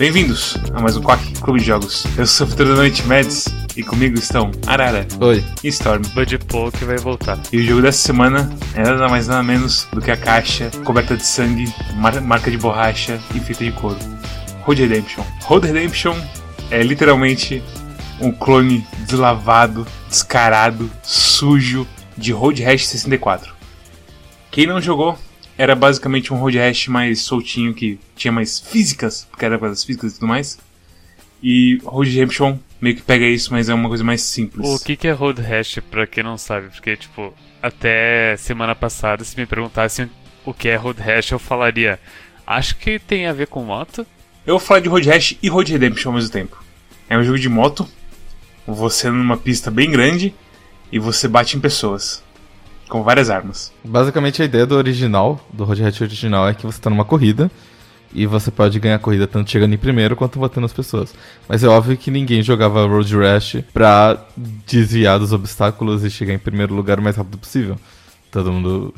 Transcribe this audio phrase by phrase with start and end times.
[0.00, 2.06] Bem-vindos a mais um Quack Clube de Jogos.
[2.16, 5.44] Eu sou o Futuro da Noite Mads e comigo estão Arara Oi.
[5.62, 6.00] e Storm.
[6.14, 7.38] Bud Paul que vai voltar.
[7.52, 11.14] E o jogo dessa semana é nada mais nada menos do que a caixa coberta
[11.14, 13.98] de sangue, mar- marca de borracha e fita de couro.
[14.62, 15.22] Road Redemption.
[15.42, 16.16] Road Redemption
[16.70, 17.62] é literalmente
[18.22, 23.52] um clone deslavado, descarado, sujo de Road Rash 64.
[24.50, 25.18] Quem não jogou
[25.60, 30.12] era basicamente um Road Rash mais soltinho que tinha mais físicas, porque era das físicas
[30.12, 30.58] e tudo mais.
[31.42, 34.66] E Road Redemption meio que pega isso, mas é uma coisa mais simples.
[34.66, 36.68] O que, que é Road Rash, pra quem não sabe?
[36.68, 40.10] Porque, tipo, até semana passada, se me perguntassem
[40.46, 42.00] o que é Road Rash, eu falaria.
[42.46, 44.06] Acho que tem a ver com moto.
[44.46, 46.64] Eu vou falar de Road Rash e Road Redemption ao mesmo tempo.
[47.06, 47.86] É um jogo de moto,
[48.66, 50.32] você numa pista bem grande
[50.90, 52.24] e você bate em pessoas.
[52.90, 53.72] Com várias armas.
[53.84, 57.50] Basicamente a ideia do original, do Road Rash original, é que você tá numa corrida
[58.12, 61.14] e você pode ganhar a corrida tanto chegando em primeiro quanto batendo as pessoas.
[61.48, 64.26] Mas é óbvio que ninguém jogava Road Rash pra
[64.66, 67.76] desviar dos obstáculos e chegar em primeiro lugar o mais rápido possível.
[68.32, 68.92] Todo mundo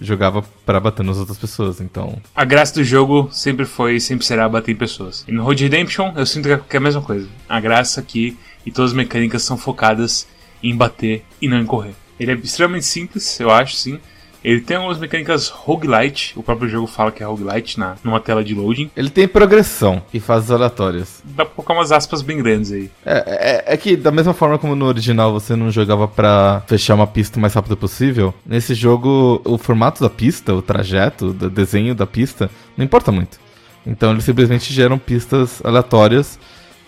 [0.00, 2.18] jogava pra bater nas outras pessoas, então.
[2.34, 5.24] A graça do jogo sempre foi e sempre será bater em pessoas.
[5.28, 7.28] E no Road Redemption eu sinto que é- que é a mesma coisa.
[7.48, 10.26] A graça aqui e todas as mecânicas são focadas
[10.62, 11.94] em bater e não em correr.
[12.18, 13.98] Ele é extremamente simples, eu acho, sim.
[14.42, 18.44] Ele tem algumas mecânicas roguelite, o próprio jogo fala que é roguelite na, numa tela
[18.44, 18.90] de loading.
[18.94, 21.22] Ele tem progressão e fases aleatórias.
[21.24, 22.90] Dá pra colocar umas aspas bem grandes aí.
[23.06, 26.94] É, é- é que, da mesma forma como no original você não jogava pra fechar
[26.94, 31.32] uma pista o mais rápido possível, nesse jogo o formato da pista, o trajeto, o
[31.32, 33.40] desenho da pista, não importa muito.
[33.86, 36.38] Então eles simplesmente geram pistas aleatórias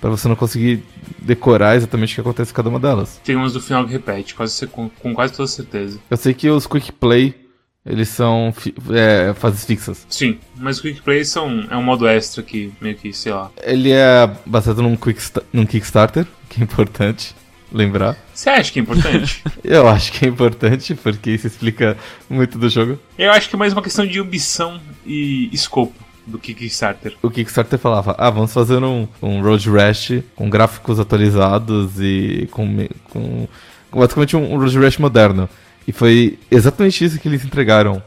[0.00, 0.82] pra você não conseguir
[1.18, 3.20] decorar exatamente o que acontece em cada uma delas.
[3.24, 5.98] Tem umas do final que repete, quase, com, com quase toda certeza.
[6.10, 7.34] Eu sei que os quick play,
[7.86, 8.52] eles são
[8.92, 10.04] é, fases fixas.
[10.10, 13.48] Sim, mas o Quick Play são, é um modo extra que meio que, sei lá.
[13.62, 15.20] Ele é baseado num, quick
[15.52, 17.32] num Kickstarter, que é importante
[17.72, 18.16] lembrar.
[18.34, 19.42] Você acha que é importante?
[19.62, 21.96] Eu acho que é importante, porque isso explica
[22.28, 22.98] muito do jogo.
[23.16, 25.94] Eu acho que é mais uma questão de ambição e escopo
[26.26, 27.14] do Kickstarter.
[27.22, 32.88] O Kickstarter falava, ah, vamos fazer um, um Road Rash com gráficos atualizados e com,
[33.10, 33.48] com,
[33.92, 35.48] basicamente um, Road Rash moderno.
[35.86, 38.02] E foi exatamente isso que eles entregaram,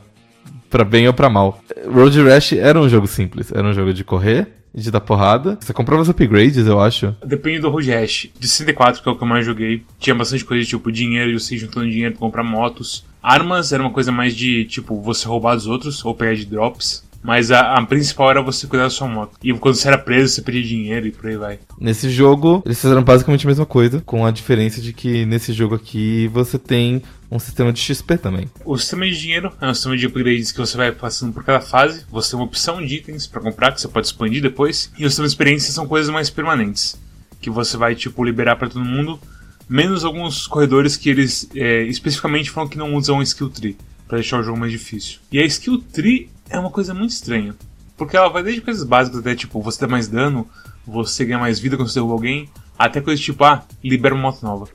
[0.70, 1.62] pra bem ou pra mal.
[1.92, 5.58] Road Rash era um jogo simples, era um jogo de correr, de dar porrada.
[5.62, 7.16] Você comprava os upgrades, eu acho.
[7.26, 8.30] Depende do Road Rash.
[8.38, 11.58] De 64, que é o que eu mais joguei, tinha bastante coisa tipo dinheiro, você
[11.58, 13.06] juntando dinheiro pra comprar motos.
[13.22, 17.08] Armas era uma coisa mais de, tipo, você roubar dos outros ou pegar de drops.
[17.22, 19.38] Mas a, a principal era você cuidar da sua moto.
[19.44, 21.60] E quando você era preso, você pedia dinheiro e por aí vai.
[21.80, 25.76] Nesse jogo, eles fizeram basicamente a mesma coisa, com a diferença de que nesse jogo
[25.76, 28.50] aqui você tem um sistema de XP também.
[28.66, 31.62] O sistema de dinheiro é um sistema de upgrades que você vai passando por cada
[31.62, 32.06] fase.
[32.10, 34.92] Você tem uma opção de itens pra comprar que você pode expandir depois.
[34.98, 37.00] E o sistema de experiência são coisas mais permanentes.
[37.40, 39.20] Que você vai, tipo, liberar pra todo mundo.
[39.68, 43.78] Menos alguns corredores que eles é, especificamente falam que não usam skill tree.
[44.08, 45.20] Pra deixar o jogo mais difícil.
[45.32, 47.56] E a skill tree é uma coisa muito estranha.
[47.98, 50.48] Porque ela vai desde coisas básicas até, tipo, você dá mais dano,
[50.86, 52.50] você ganha mais vida quando você derruba alguém.
[52.78, 54.68] Até coisas tipo, ah, libera uma moto nova.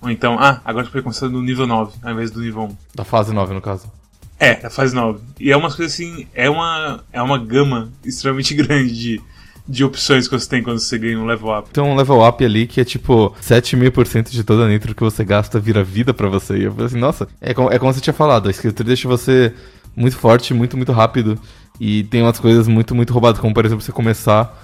[0.00, 2.76] Ou então, ah, agora você pode começar no nível 9 ao invés do nível 1.
[2.94, 3.92] Da fase 9, no caso.
[4.38, 5.20] É, da fase 9.
[5.38, 9.20] E é umas coisas assim, é uma, é uma gama extremamente grande de,
[9.68, 11.68] de opções que você tem quando você ganha um level up.
[11.70, 14.68] Tem um level up ali que é tipo 7 mil por cento de toda a
[14.68, 16.56] nitro que você gasta vira vida pra você.
[16.56, 19.06] E eu falei assim, nossa, é como, é como você tinha falado, a escritura deixa
[19.06, 19.52] você
[19.96, 21.38] muito forte, muito, muito rápido.
[21.78, 24.54] E tem umas coisas muito, muito roubadas, como por exemplo você começar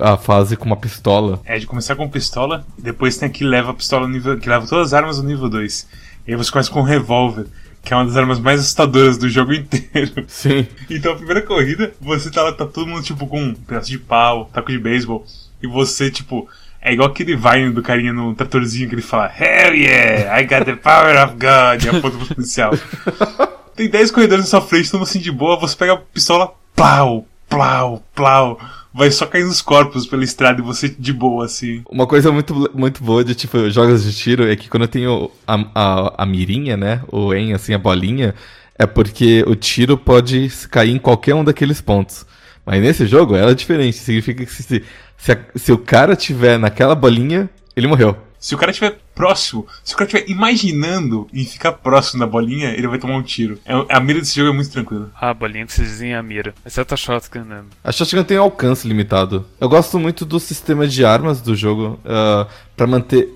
[0.00, 1.40] a fase com uma pistola.
[1.44, 4.38] É de começar com pistola, depois tem a que leva a pistola no nível.
[4.38, 5.88] que leva todas as armas no nível 2.
[6.26, 7.46] E aí você começa com um revólver,
[7.82, 10.24] que é uma das armas mais assustadoras do jogo inteiro.
[10.28, 10.66] Sim.
[10.88, 13.98] Então a primeira corrida, você tá lá, tá todo mundo tipo com um pedaço de
[13.98, 15.26] pau, taco de beisebol,
[15.60, 16.48] e você, tipo,
[16.80, 20.64] é igual aquele Vine do carinha no tratorzinho que ele fala Hell yeah, I got
[20.64, 22.72] the power of God, e aponta pro policial.
[23.76, 27.26] Tem 10 corredores na sua frente, mundo assim de boa, você pega a pistola, plau,
[27.48, 28.58] plau, plau,
[28.92, 31.82] vai só cair nos corpos pela estrada e você de boa, assim.
[31.90, 35.30] Uma coisa muito, muito boa de, tipo, jogos de tiro é que quando eu tenho
[35.46, 37.02] a, a, a mirinha, né?
[37.08, 38.34] Ou em, assim, a bolinha,
[38.78, 42.24] é porque o tiro pode cair em qualquer um daqueles pontos.
[42.64, 43.98] Mas nesse jogo, ela é diferente.
[43.98, 44.82] Significa que se,
[45.16, 48.16] se, a- se o cara tiver naquela bolinha, ele morreu.
[48.38, 52.68] Se o cara estiver próximo, se o cara estiver imaginando em ficar próximo da bolinha,
[52.68, 53.58] ele vai tomar um tiro.
[53.64, 55.10] É- a mira desse jogo é muito tranquila.
[55.18, 56.54] Ah, a bolinha que vocês dizem é a mira.
[56.64, 57.62] Exceto a shotgun, né?
[57.82, 59.46] A shotgun tem um alcance limitado.
[59.58, 61.98] Eu gosto muito do sistema de armas do jogo.
[62.04, 62.46] ah,
[62.76, 63.28] pra manter.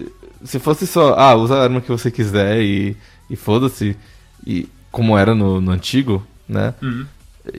[0.44, 2.94] Se fosse só, ah, usa a arma que você quiser e,
[3.28, 3.96] e foda-se.
[4.46, 6.74] E como era no, no antigo, né?
[6.82, 7.06] Uhum.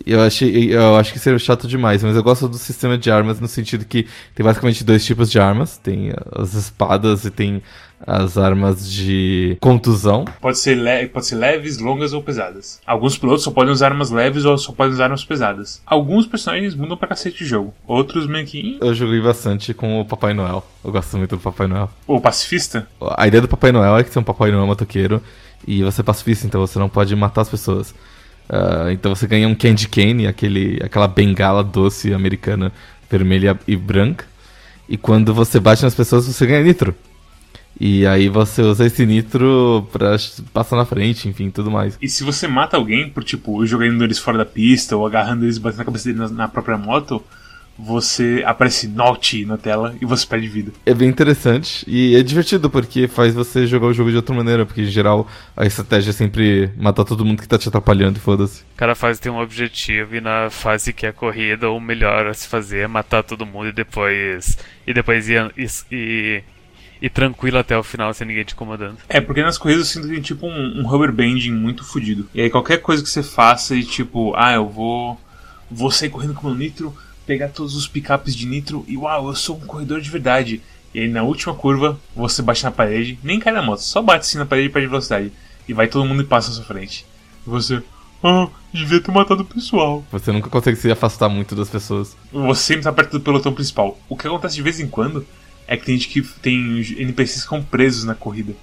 [0.05, 3.39] Eu, achei, eu acho que seria chato demais, mas eu gosto do sistema de armas
[3.39, 5.77] no sentido que tem basicamente dois tipos de armas.
[5.77, 7.61] Tem as espadas e tem
[8.05, 10.25] as armas de contusão.
[10.39, 12.79] Pode ser, le pode ser leves, longas ou pesadas.
[12.85, 15.81] Alguns pilotos só podem usar armas leves ou só podem usar armas pesadas.
[15.85, 17.73] Alguns personagens mudam pra cacete de jogo.
[17.85, 18.77] Outros meio que.
[18.81, 20.65] Eu joguei bastante com o Papai Noel.
[20.83, 21.89] Eu gosto muito do Papai Noel.
[22.07, 22.87] O pacifista?
[23.17, 25.21] A ideia do Papai Noel é que você é um Papai Noel motoqueiro
[25.67, 27.93] e você é pacifista, então você não pode matar as pessoas.
[28.51, 32.69] Uh, então você ganha um candy cane, aquele, aquela bengala doce americana
[33.09, 34.25] vermelha e branca.
[34.89, 36.93] E quando você bate nas pessoas, você ganha nitro.
[37.79, 40.17] E aí você usa esse nitro pra
[40.53, 41.97] passar na frente, enfim, tudo mais.
[42.01, 45.57] E se você mata alguém por, tipo, jogando eles fora da pista ou agarrando eles
[45.57, 47.23] batendo na cabeça deles na, na própria moto,
[47.83, 50.71] você aparece Naughty na tela e você perde vida.
[50.85, 54.65] É bem interessante e é divertido porque faz você jogar o jogo de outra maneira,
[54.65, 58.21] porque em geral a estratégia é sempre matar todo mundo que tá te atrapalhando e
[58.21, 58.63] foda-se.
[58.77, 62.47] Cada fase tem um objetivo e na fase que é corrida o melhor a se
[62.47, 65.51] fazer é matar todo mundo e depois e depois ir,
[65.91, 66.43] e,
[67.01, 68.97] e tranquilo até o final sem ninguém te incomodando.
[69.09, 72.29] É, porque nas corridas você tem tipo um, um rubber banding muito fodido.
[72.33, 75.19] E aí qualquer coisa que você faça e tipo, ah, eu vou
[75.69, 76.93] vou sair correndo com o meu nitro
[77.31, 80.61] pegar todos os picapes de nitro e uau, eu sou um corredor de verdade.
[80.93, 84.25] E aí na última curva você bate na parede, nem cai na moto, só bate
[84.25, 85.31] assim na parede e perde velocidade.
[85.65, 87.05] E vai todo mundo e passa à sua frente.
[87.47, 87.81] E você,
[88.21, 90.03] ah, devia ter matado o pessoal.
[90.11, 92.17] Você nunca consegue se afastar muito das pessoas.
[92.33, 93.97] Você sempre tá perto do pelotão principal.
[94.09, 95.25] O que acontece de vez em quando
[95.65, 98.53] é que tem gente que tem NPCs que ficam presos na corrida,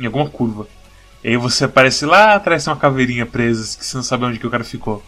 [0.00, 0.66] em alguma curva.
[1.22, 4.40] E aí você aparece lá atrás tem uma caveirinha presa que você não sabe onde
[4.40, 5.00] que o cara ficou.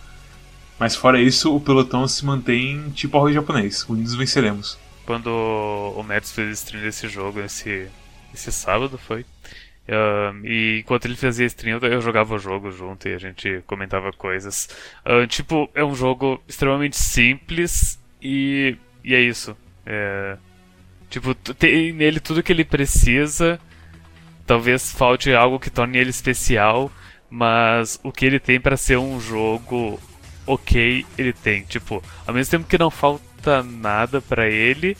[0.79, 3.85] Mas fora isso, o pelotão se mantém tipo arroz japonês.
[3.89, 4.79] Unidos venceremos.
[5.05, 7.89] Quando o Mets fez stream desse jogo, esse,
[8.33, 9.25] esse sábado foi.
[10.45, 14.69] E enquanto ele fazia stream, eu jogava o jogo junto e a gente comentava coisas.
[15.29, 19.57] Tipo, é um jogo extremamente simples e, e é isso.
[19.87, 20.37] É,
[21.09, 23.59] tipo, tem nele tudo que ele precisa.
[24.47, 26.93] Talvez falte algo que torne ele especial,
[27.31, 29.99] mas o que ele tem para ser um jogo
[30.49, 31.63] ok ele tem.
[31.63, 34.97] Tipo, ao mesmo tempo que não falta nada para ele,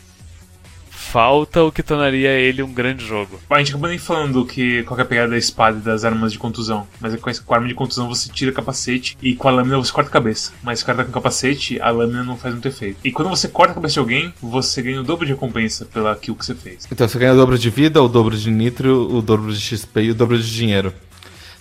[0.99, 3.39] falta o que tornaria ele um grande jogo.
[3.49, 6.31] A gente acabou nem falando que qual é a pegada da espada e das armas
[6.31, 6.85] de contusão.
[6.99, 9.91] Mas é com a arma de contusão você tira capacete e com a lâmina você
[9.91, 10.51] corta a cabeça.
[10.61, 12.99] Mas se o cara tá com capacete, a lâmina não faz muito efeito.
[13.03, 16.15] E quando você corta a cabeça de alguém, você ganha o dobro de recompensa pela
[16.15, 16.87] kill que você fez.
[16.91, 20.01] Então você ganha o dobro de vida, o dobro de nitro, o dobro de XP
[20.01, 20.93] e o dobro de dinheiro.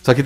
[0.08, 0.22] Só que,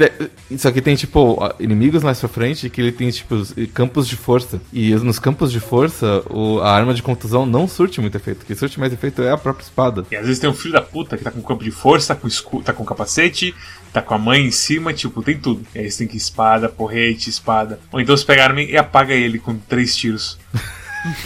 [0.58, 3.34] só que tem, tipo, inimigos mais pra frente que ele tem, tipo,
[3.74, 4.60] campos de força.
[4.72, 8.42] E nos campos de força, o, a arma de contusão não surte muito efeito.
[8.42, 10.06] O que surte mais efeito é a própria espada.
[10.08, 12.20] E às vezes tem um filho da puta que tá com campo de força, tá
[12.20, 13.52] com, escu tá com capacete,
[13.92, 15.66] tá com a mãe em cima, tipo, tem tudo.
[15.74, 17.80] E aí você tem que espada, porrete, espada.
[17.90, 20.38] Ou então você pega a arma e apaga ele com três tiros.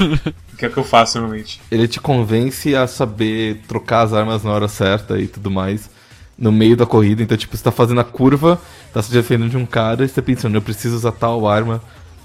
[0.56, 1.61] que é o que eu faço normalmente.
[1.71, 5.95] Ele te convence a saber trocar as armas na hora certa e tudo mais
[6.38, 7.23] no meio da corrida.
[7.23, 8.61] Então, tipo, você tá fazendo a curva,
[8.93, 11.83] tá se defendendo de um cara e você tá pensando, eu preciso usar tal arma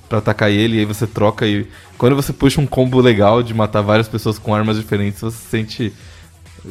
[0.10, 1.68] para atacar ele, e aí você troca e.
[1.98, 5.94] Quando você puxa um combo legal de matar várias pessoas com armas diferentes, você sente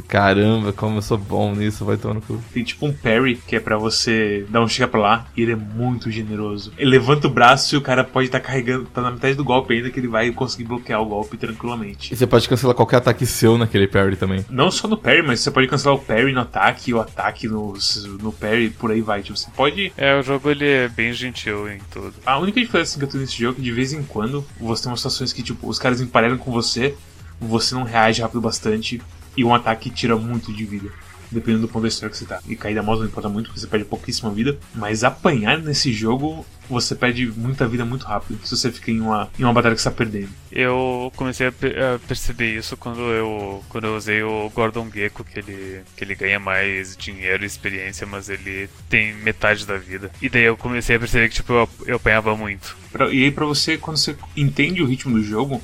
[0.09, 2.41] Caramba, como eu sou bom nisso, vai tomar no cu.
[2.53, 5.53] Tem tipo um parry que é para você dar um chega pra lá e ele
[5.53, 6.73] é muito generoso.
[6.79, 9.45] Ele levanta o braço e o cara pode estar tá carregando, tá na metade do
[9.45, 12.13] golpe ainda que ele vai conseguir bloquear o golpe tranquilamente.
[12.13, 14.45] E você pode cancelar qualquer ataque seu naquele parry também.
[14.49, 17.75] Não só no parry, mas você pode cancelar o parry no ataque, o ataque no,
[18.21, 19.23] no parry, por aí vai.
[19.23, 19.93] Tipo, você pode.
[19.97, 22.15] É, o jogo ele é bem gentil em tudo.
[22.25, 24.83] A única diferença que eu tenho nesse jogo é que de vez em quando você
[24.83, 26.95] tem umas situações que, tipo, os caras emparelham com você,
[27.41, 29.01] você não reage rápido bastante
[29.37, 30.91] e um ataque tira muito de vida.
[31.31, 32.41] Dependendo do ponto da história que você tá.
[32.49, 34.59] E cair da moto não importa muito, porque você perde pouquíssima vida.
[34.75, 38.45] Mas apanhar nesse jogo, você perde muita vida muito rápido.
[38.45, 40.31] Se você fica em uma, em uma batalha que você tá perdendo.
[40.51, 45.39] Eu comecei a, a perceber isso quando eu, quando eu usei o Gordon Gecko, que
[45.39, 50.11] ele, que ele ganha mais dinheiro e experiência, mas ele tem metade da vida.
[50.21, 52.77] E daí eu comecei a perceber que tipo, eu, eu apanhava muito.
[52.91, 55.63] Pra, e aí pra você, quando você entende o ritmo do jogo,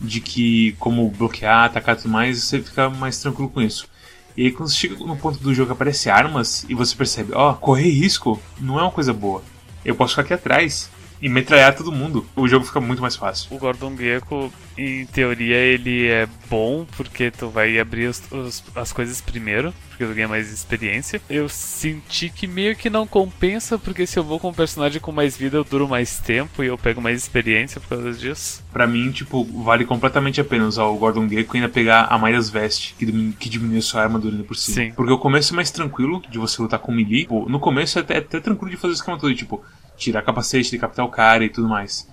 [0.00, 3.88] de que como bloquear, atacar e tudo mais, você fica mais tranquilo com isso.
[4.36, 7.32] E aí quando você chega no ponto do jogo que aparece armas e você percebe,
[7.34, 9.42] ó, oh, correr risco não é uma coisa boa.
[9.84, 10.90] Eu posso ficar aqui atrás
[11.20, 12.26] e metralhar todo mundo.
[12.34, 13.54] O jogo fica muito mais fácil.
[13.54, 18.92] O Gordon Gecko, em teoria, ele é bom porque tu vai abrir os, os, as
[18.92, 21.20] coisas primeiro, porque tu ganha mais experiência.
[21.28, 25.12] Eu senti que meio que não compensa, porque se eu vou com um personagem com
[25.12, 28.64] mais vida, eu duro mais tempo e eu pego mais experiência por causa disso.
[28.72, 32.18] Pra mim, tipo, vale completamente a pena usar o Gordon Gecko e ainda pegar a
[32.18, 33.06] Midas Vest, que,
[33.38, 34.86] que diminui sua armadura por cima.
[34.86, 34.92] Sim.
[34.92, 37.26] Porque o começo é mais tranquilo de você lutar com melee.
[37.26, 39.62] Pô, no começo é até, é até tranquilo de fazer o esquema todo, tipo,
[40.00, 42.08] tirar capacete, decapitar o cara e tudo mais.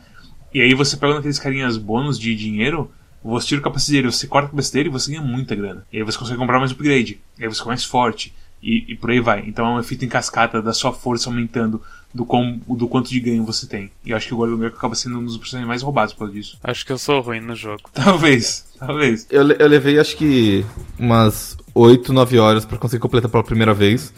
[0.53, 2.91] E aí você pega aqueles carinhas bônus de dinheiro,
[3.23, 5.85] você tira o capacete dele, você corta a cabeça dele e você ganha muita grana.
[5.91, 7.19] E aí você consegue comprar mais upgrade.
[7.37, 8.33] E aí você fica mais forte.
[8.61, 9.43] E, e por aí vai.
[9.47, 11.81] Então é um efeito em cascata da sua força aumentando
[12.13, 13.91] do, com, do quanto de ganho você tem.
[14.03, 16.19] E eu acho que o Gordon Gekko acaba sendo um dos personagens mais roubados por
[16.19, 16.57] causa disso.
[16.63, 17.83] Acho que eu sou ruim no jogo.
[17.93, 19.27] Talvez, talvez.
[19.29, 20.65] Eu, eu levei acho que
[20.97, 24.13] umas 8, 9 horas para conseguir completar pela primeira vez.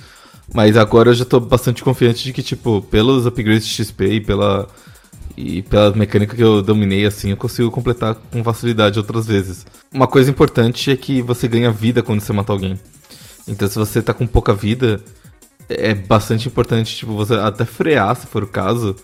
[0.54, 4.22] Mas agora eu já tô bastante confiante de que, tipo, pelos upgrades de XP e
[4.22, 4.68] pela.
[5.38, 9.66] E pela mecânica que eu dominei, assim, eu consigo completar com facilidade outras vezes.
[9.94, 12.78] Uma coisa importante é que você ganha vida quando você mata alguém.
[13.48, 15.02] Então se você tá com pouca vida,
[15.70, 18.98] é bastante importante, tipo, você até frear, se for o caso,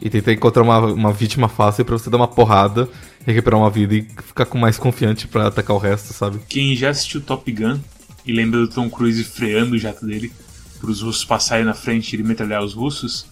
[0.00, 2.88] e tentar encontrar uma, uma vítima fácil para você dar uma porrada,
[3.26, 6.38] recuperar uma vida e ficar com mais confiante para atacar o resto, sabe?
[6.48, 7.78] Quem já assistiu Top Gun
[8.24, 10.32] e lembra do Tom Cruise freando o jato dele
[10.80, 13.26] para os russos passarem na frente e metralhar os russos,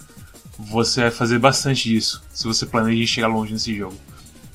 [0.59, 3.97] você vai fazer bastante disso se você planeja chegar longe nesse jogo.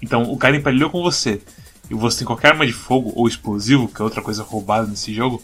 [0.01, 1.41] Então, o cara empalhou com você
[1.89, 5.13] e você tem qualquer arma de fogo ou explosivo, que é outra coisa roubada nesse
[5.13, 5.41] jogo,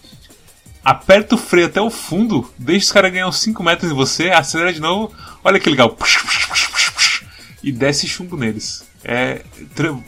[0.84, 4.30] aperta o freio até o fundo, deixa os caras ganhar uns 5 metros em você,
[4.30, 5.14] acelera de novo,
[5.44, 5.98] olha que legal,
[7.64, 8.88] e desce chumbo neles.
[9.02, 9.44] É,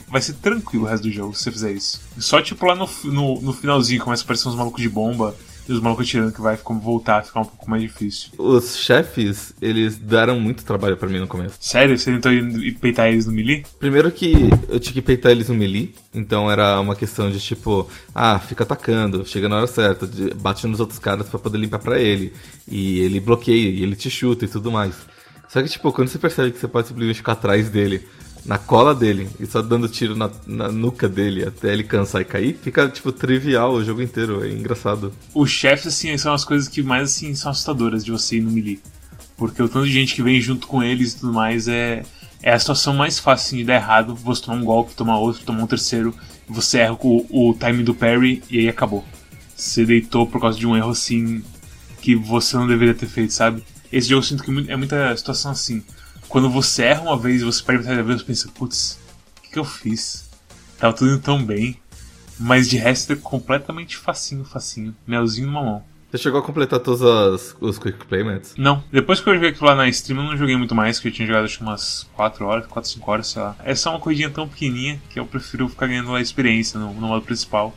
[0.09, 2.01] vai ser tranquilo o resto do jogo se você fizer isso.
[2.17, 5.33] Só tipo lá no, no, no finalzinho começa a aparecer uns malucos de bomba
[5.71, 8.31] e os malucos tirando que vai voltar a ficar um pouco mais difícil.
[8.37, 11.57] Os chefes, eles deram muito trabalho para mim no começo.
[11.59, 11.97] Sério?
[11.97, 13.63] Você tentou ir peitar eles no melee?
[13.79, 17.89] Primeiro que eu tinha que peitar eles no melee, então era uma questão de tipo,
[18.13, 21.99] ah, fica atacando, chega na hora certa, bate nos outros caras para poder limpar para
[21.99, 22.33] ele.
[22.67, 24.95] E ele bloqueia, e ele te chuta e tudo mais.
[25.47, 28.07] Só que, tipo, quando você percebe que você pode simplesmente ficar atrás dele
[28.45, 32.25] na cola dele e só dando tiro na, na, nuca dele até ele cansar e
[32.25, 34.43] cair, fica, tipo, trivial o jogo inteiro.
[34.43, 35.13] É engraçado.
[35.33, 38.51] Os chefes, assim, são as coisas que mais, assim, são assustadoras de você ir no
[38.51, 38.79] melee.
[39.37, 42.03] Porque o tanto de gente que vem junto com eles e tudo mais é,
[42.41, 44.15] é a situação mais fácil assim, de dar errado.
[44.15, 46.15] Você tomar um golpe, tomar outro, tomar um terceiro,
[46.47, 49.05] você erra o, o time do parry e aí acabou.
[49.55, 51.43] Você deitou por causa de um erro assim
[52.01, 53.63] que você não deveria ter feito, sabe?
[53.91, 55.83] Esse jogo eu sinto que é muita situação assim
[56.31, 58.97] quando você erra uma vez e você perde metade da vez, você pensa, putz,
[59.37, 60.29] o que, que eu fiz?
[60.79, 61.77] Tava tudo indo tão bem.
[62.39, 64.95] Mas de resto é completamente facinho, facinho.
[65.05, 65.83] Melzinho numa mão.
[66.09, 68.55] Você chegou a completar todos as, os Quick Playmats?
[68.57, 68.81] Não.
[68.89, 71.11] Depois que eu joguei aquilo lá na stream, eu não joguei muito mais, que eu
[71.11, 73.55] tinha jogado acho umas 4 horas, 4, 5 horas, sei lá.
[73.63, 77.07] É só uma coisinha tão pequenininha que eu prefiro ficar ganhando a experiência no, no
[77.07, 77.75] modo principal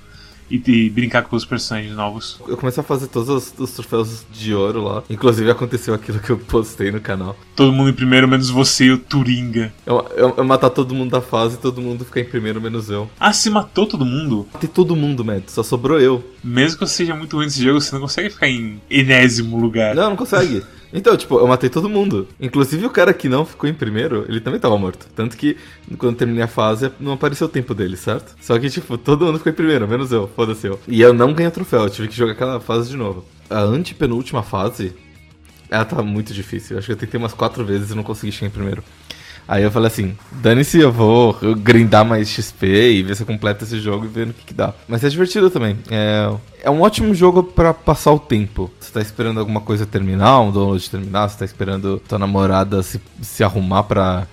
[0.50, 2.40] e, e, brincar com os personagens novos.
[2.46, 5.02] Eu comecei a fazer todos os, os, troféus de ouro lá.
[5.08, 7.36] Inclusive aconteceu aquilo que eu postei no canal.
[7.56, 9.72] Todo mundo em primeiro, menos você e o Turinga.
[9.86, 12.90] Eu, eu, eu matar todo mundo da fase e todo mundo ficar em primeiro, menos
[12.90, 13.08] eu.
[13.18, 14.46] Ah, você matou todo mundo?
[14.52, 15.48] Matei todo mundo, Matt.
[15.48, 16.24] Só sobrou eu.
[16.42, 19.94] Mesmo que você seja muito ruim nesse jogo, você não consegue ficar em enésimo lugar.
[19.94, 20.62] Não, não consegue.
[20.92, 22.28] Então, tipo, eu matei todo mundo.
[22.40, 25.06] Inclusive o cara que não ficou em primeiro, ele também tava morto.
[25.14, 25.56] Tanto que
[25.98, 28.34] quando terminei a fase, não apareceu o tempo dele, certo?
[28.40, 30.78] Só que, tipo, todo mundo ficou em primeiro, menos eu, foda-se eu.
[30.86, 33.24] E eu não ganhei troféu, eu tive que jogar aquela fase de novo.
[33.50, 34.94] A antepenúltima fase,
[35.70, 36.74] ela tá muito difícil.
[36.74, 38.82] Eu acho que eu tentei umas quatro vezes e não consegui chegar em primeiro.
[39.46, 43.64] Aí eu falei assim, dane-se, eu vou grindar mais XP e ver se eu completo
[43.64, 44.72] esse jogo e ver no que, que dá.
[44.88, 45.76] Mas é divertido também.
[45.90, 46.32] É,
[46.62, 48.70] é um ótimo jogo para passar o tempo.
[48.80, 53.00] Você tá esperando alguma coisa terminar, um download terminar, você tá esperando tua namorada se,
[53.20, 54.26] se arrumar pra,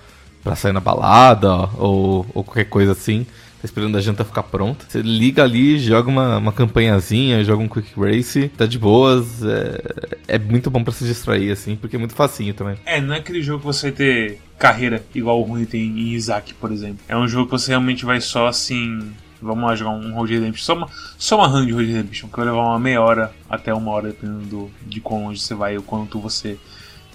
[0.43, 3.25] pra sair na balada ou, ou qualquer coisa assim
[3.61, 4.85] tá esperando a janta ficar pronta.
[4.87, 9.43] Você liga ali, joga uma, uma campanhazinha, joga um quick race, tá de boas.
[9.43, 12.75] É, é muito bom para se distrair, assim, porque é muito facinho também.
[12.85, 16.13] É, não é aquele jogo que você vai ter carreira igual o Rune tem em
[16.13, 16.99] Isaac, por exemplo.
[17.07, 19.11] É um jogo que você realmente vai só assim.
[19.39, 20.63] Vamos lá jogar um Road Redemption.
[20.63, 20.87] Só uma,
[21.17, 24.09] só uma run de Road Redemption, que vai levar uma meia hora até uma hora,
[24.09, 26.57] dependendo do, de quão longe você vai ou quanto você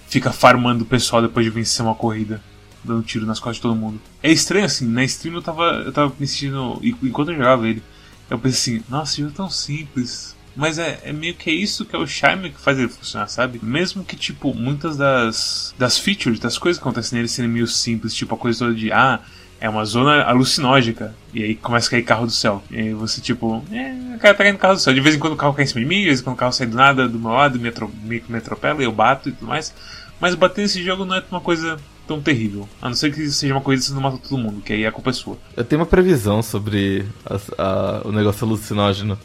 [0.07, 2.41] fica farmando o pessoal depois de vencer uma corrida
[2.83, 3.99] dando tiro nas costas de todo mundo.
[4.21, 6.79] É estranho assim, na stream eu tava, eu tava me sentindo.
[6.81, 7.83] Enquanto eu jogava ele,
[8.29, 10.35] eu pensei assim, nossa, jogo é tão simples.
[10.55, 13.27] Mas é, é meio que é isso que é o charme que faz ele funcionar,
[13.27, 13.59] sabe?
[13.61, 18.15] Mesmo que, tipo, muitas das, das features, das coisas que acontecem nele serem meio simples,
[18.15, 19.19] tipo a coisa toda de, ah,
[19.59, 21.13] é uma zona alucinógica.
[21.33, 22.63] E aí começa a cair carro do céu.
[22.71, 24.93] E aí você, tipo, é, o cara tá caindo carro do céu.
[24.93, 26.35] De vez em quando o carro cai em cima de mim, de vez em quando
[26.35, 29.29] o carro sai do nada do meu lado, me, atro me, me atropela eu bato
[29.29, 29.73] e tudo mais.
[30.19, 32.67] Mas bater nesse jogo não é uma coisa tão terrível.
[32.81, 34.85] A não ser que seja uma coisa que você não mata todo mundo, que aí
[34.85, 35.37] a culpa é sua.
[35.55, 39.17] Eu tenho uma previsão sobre a, a, o negócio alucinógeno.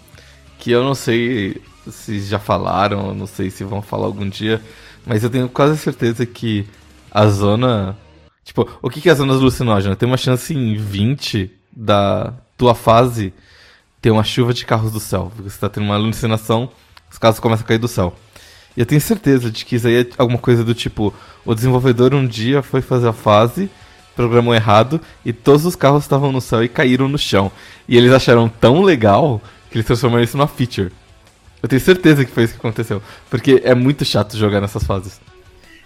[0.59, 1.61] Que eu não sei
[1.91, 4.61] se já falaram, não sei se vão falar algum dia.
[5.07, 6.67] Mas eu tenho quase certeza que
[7.11, 7.97] a zona.
[8.45, 9.97] Tipo, o que é a zona alucinógena?
[9.97, 13.33] Tem uma chance em 20 da tua fase
[14.01, 15.33] ter uma chuva de carros do céu.
[15.37, 16.71] Você está tendo uma alucinação,
[17.11, 18.15] os carros começam a cair do céu.
[18.77, 21.15] E eu tenho certeza de que isso aí é alguma coisa do tipo:
[21.45, 23.71] o desenvolvedor um dia foi fazer a fase
[24.15, 27.51] programou errado e todos os carros estavam no céu e caíram no chão.
[27.89, 30.93] E eles acharam tão legal que eles transformaram isso numa feature.
[31.63, 33.03] Eu tenho certeza que foi isso que aconteceu.
[33.31, 35.21] Porque é muito chato jogar nessas fases.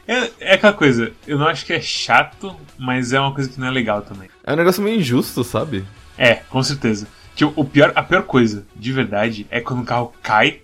[0.09, 3.59] É, é aquela coisa, eu não acho que é chato, mas é uma coisa que
[3.59, 4.28] não é legal também.
[4.45, 5.85] É um negócio meio injusto, sabe?
[6.16, 7.09] É, com certeza.
[7.35, 10.61] Tipo, o pior, a pior coisa, de verdade, é quando o carro cai,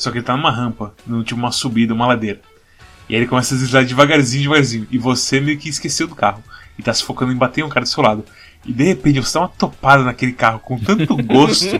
[0.00, 2.40] só que ele tá numa rampa, no, tipo uma subida, uma ladeira.
[3.06, 4.86] E aí ele começa a deslizar devagarzinho, devagarzinho.
[4.90, 6.42] E você meio que esqueceu do carro.
[6.78, 8.24] E tá se focando em bater um cara do seu lado.
[8.64, 11.78] E de repente você dá uma topada naquele carro com tanto gosto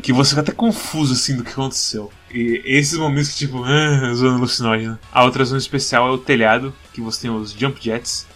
[0.00, 2.12] que você fica até confuso assim do que aconteceu.
[2.32, 5.00] E esses momentos que tipo, ah, zona alucinógena.
[5.12, 8.26] A outra zona especial é o telhado, que você tem os jump jets.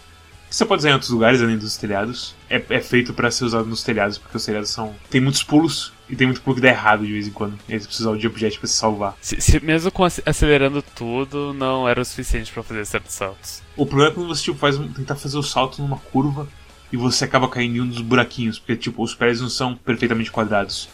[0.51, 2.35] Você pode usar em outros lugares além dos telhados.
[2.49, 4.93] É, é feito para ser usado nos telhados, porque os telhados são.
[5.09, 7.57] tem muitos pulos e tem muito pulo que dá errado de vez em quando.
[7.69, 9.15] E aí você precisa usar o jump jet pra se salvar.
[9.21, 13.63] Se, se- mesmo com ac- acelerando tudo, não era o suficiente pra fazer certos saltos.
[13.77, 16.45] O problema é quando você tipo, faz um- tentar fazer o salto numa curva
[16.91, 20.29] e você acaba caindo em um dos buraquinhos, porque tipo, os pés não são perfeitamente
[20.29, 20.89] quadrados.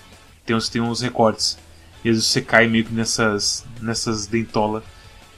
[0.46, 1.58] Tem uns, tem uns recortes.
[2.06, 4.84] E às vezes você cai meio que nessas, nessas dentolas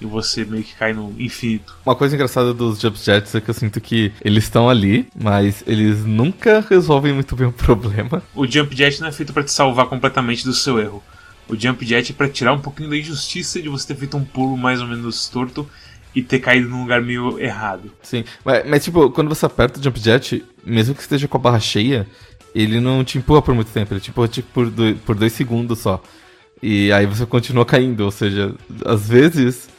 [0.01, 1.75] e você meio que cai no infinito.
[1.85, 5.63] Uma coisa engraçada dos Jump Jets é que eu sinto que eles estão ali, mas
[5.67, 8.23] eles nunca resolvem muito bem o problema.
[8.33, 11.03] O jump jet não é feito pra te salvar completamente do seu erro.
[11.47, 14.23] O jump jet é pra tirar um pouquinho da injustiça de você ter feito um
[14.23, 15.67] pulo mais ou menos torto
[16.15, 17.91] e ter caído num lugar meio errado.
[18.01, 21.41] Sim, mas, mas, tipo, quando você aperta o Jump Jet, mesmo que esteja com a
[21.41, 22.07] barra cheia,
[22.53, 25.33] ele não te empurra por muito tempo, ele te empurra tipo, por, dois, por dois
[25.33, 26.01] segundos só.
[26.61, 28.53] E aí você continua caindo, ou seja,
[28.85, 29.69] às vezes,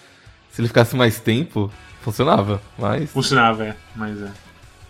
[0.52, 1.70] se ele ficasse mais tempo,
[2.02, 3.10] funcionava, mas...
[3.10, 4.30] Funcionava, é, mas é.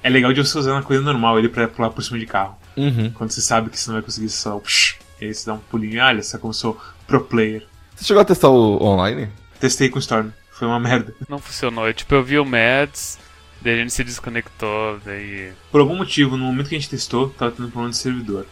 [0.02, 2.56] É legal de você usar na coisa normal ele pra pular por cima de carro.
[2.76, 3.10] Uhum.
[3.12, 4.58] Quando você sabe que você não vai conseguir só.
[4.58, 7.66] Psh, e aí você dá um pulinho, olha, você começou pro player.
[7.94, 9.28] Você chegou a testar o online?
[9.58, 11.14] Testei com o Storm, foi uma merda.
[11.28, 11.86] Não funcionou.
[11.86, 13.18] Eu, tipo, eu vi o Mads,
[13.60, 15.52] daí a gente se desconectou, daí.
[15.70, 18.46] Por algum motivo, no momento que a gente testou, tava tendo problema de servidor.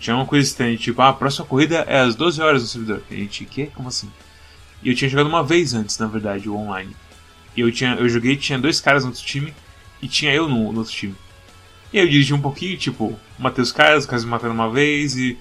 [0.00, 3.02] Tinha uma coisa estranha, tipo, ah, a próxima corrida é às 12 horas no servidor.
[3.08, 3.70] E a gente, quê?
[3.72, 4.10] Como assim?
[4.82, 6.94] E eu tinha jogado uma vez antes, na verdade, o online.
[7.56, 9.52] E eu, tinha, eu joguei, tinha dois caras no outro time,
[10.00, 11.14] e tinha eu no, no outro time.
[11.92, 14.70] E aí eu dirigi um pouquinho, tipo, matei os caras, os caras me mataram uma
[14.70, 15.38] vez, e,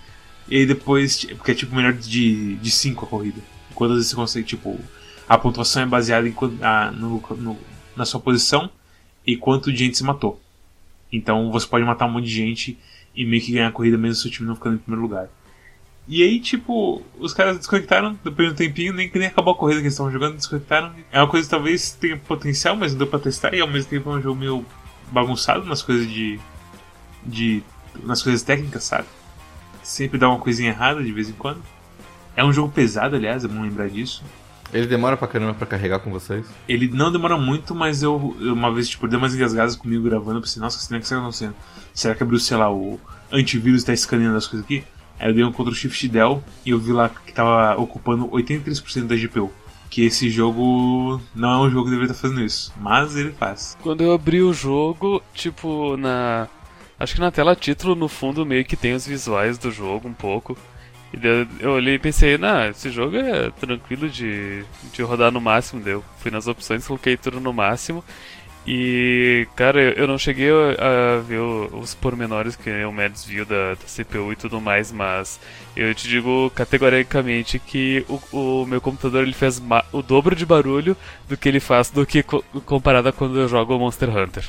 [0.48, 2.08] e aí depois, porque é tipo melhor de
[2.58, 3.42] 5 de cinco a corrida.
[3.74, 4.80] Quando às vezes você consegue, tipo,
[5.28, 7.58] a pontuação é baseada em, a, no, no-
[7.96, 8.70] na sua posição
[9.26, 10.42] e quanto de gente se matou.
[11.12, 12.78] Então você pode matar um monte de gente
[13.16, 15.30] e meio que ganhar a corrida mesmo se o time não ficando em primeiro lugar.
[16.08, 19.58] E aí, tipo, os caras desconectaram depois de um tempinho, nem que nem acabou a
[19.58, 20.94] corrida que eles estavam jogando, desconectaram.
[21.12, 23.90] É uma coisa que talvez tenha potencial, mas não deu pra testar, e ao mesmo
[23.90, 24.66] tempo é um jogo meio
[25.12, 26.40] bagunçado nas coisas de.
[27.24, 27.64] de.
[28.04, 29.08] nas coisas técnicas, sabe?
[29.84, 31.62] Sempre dá uma coisinha errada de vez em quando.
[32.36, 34.24] É um jogo pesado, aliás, é bom lembrar disso.
[34.74, 36.46] Ele demora pra caramba pra carregar com vocês?
[36.68, 40.42] Ele não demora muito, mas eu, uma vez, tipo, deu umas engasgadas comigo gravando, eu
[40.42, 41.56] pensei, nossa, que estranho que está acontecendo?
[41.94, 42.98] Será que abriu, sei lá, o
[43.32, 44.84] antivírus tá escaneando as coisas aqui?
[45.22, 49.06] Aí eu dei um Ctrl Shift Del e eu vi lá que tava ocupando 83%
[49.06, 49.52] da GPU.
[49.88, 53.78] Que esse jogo não é um jogo que deveria estar fazendo isso, mas ele faz.
[53.84, 56.48] Quando eu abri o jogo, tipo, na.
[56.98, 60.14] Acho que na tela título, no fundo, meio que tem os visuais do jogo um
[60.14, 60.58] pouco.
[61.14, 61.20] E
[61.60, 65.82] eu olhei e pensei, nah, esse jogo é tranquilo de, de rodar no máximo.
[65.84, 68.04] Daí eu fui nas opções, coloquei tudo no máximo.
[68.66, 73.72] E, cara, eu eu não cheguei a, ver os pormenores que o Mads viu da,
[73.76, 75.40] da CPU e tudo mais, mas
[75.76, 80.96] eu te digo categoricamente que o, o meu computador ele fez o dobro de barulho
[81.28, 84.44] do que ele faz do que co- comparado a quando eu jogo o Monster Hunter.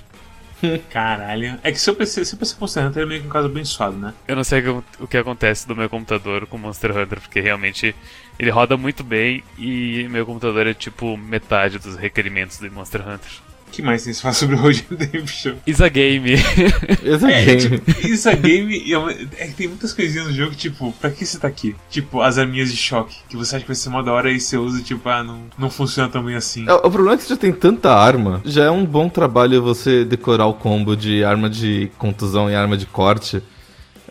[0.90, 1.58] Caralho.
[1.62, 4.14] É que seu PC, seu PC Monster Hunter é meio que um caso abençoado, né?
[4.28, 7.40] Eu não sei o que- o que acontece do meu computador com Monster Hunter, porque
[7.40, 7.94] realmente
[8.38, 13.30] ele roda muito bem e meu computador é tipo metade dos requerimentos do Monster Hunter.
[13.72, 15.54] O que mais tem que se falar sobre o Road Redemption?
[15.66, 16.32] Isa Game.
[16.34, 17.78] Esse É, game.
[17.78, 18.82] tipo, isso é game.
[18.84, 21.48] e é uma- É que tem muitas coisinhas no jogo, tipo, pra que você tá
[21.48, 21.74] aqui?
[21.88, 24.38] Tipo, as arminhas de choque, que você acha que vai ser uma da hora e
[24.38, 26.68] você usa, tipo, ah, não, não funciona tão bem assim.
[26.68, 28.42] É, O problema é que você já tem tanta arma.
[28.44, 32.76] Já é um bom trabalho você decorar o combo de arma de contusão e arma
[32.76, 33.42] de corte.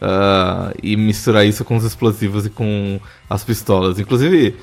[0.02, 4.00] ah, e misturar isso com os explosivos e com as pistolas.
[4.00, 4.56] Inclusive,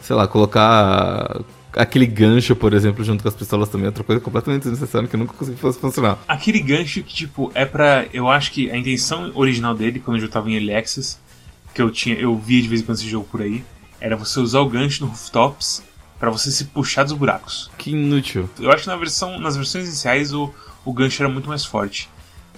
[0.00, 1.38] sei lá, colocar
[1.78, 5.14] aquele gancho, por exemplo, junto com as pistolas também é outra coisa completamente desnecessária que
[5.14, 6.18] eu nunca consegui fazer funcionar.
[6.26, 8.06] Aquele gancho que, tipo, é pra.
[8.12, 11.18] Eu acho que a intenção original dele, quando eu tava em Early Access,
[11.72, 12.16] que eu tinha.
[12.16, 13.64] Eu via de vez em quando esse jogo por aí,
[14.00, 15.82] era você usar o gancho no rooftops
[16.18, 17.70] pra você se puxar dos buracos.
[17.78, 18.50] Que inútil.
[18.58, 20.52] Eu acho que na versão, nas versões iniciais o,
[20.84, 22.10] o gancho era muito mais forte.